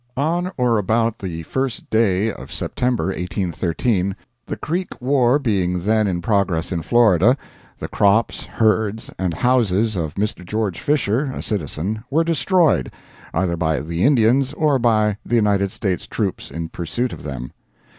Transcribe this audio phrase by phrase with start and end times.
[0.17, 4.15] On or about the 1st day of September, 1813,
[4.47, 7.37] the Creek war being then in progress in Florida,
[7.77, 10.43] the crops, herds, and houses of Mr.
[10.43, 12.91] George Fisher, a citizen, were destroyed,
[13.31, 17.51] either by the Indians or by the United States troops in pursuit of them.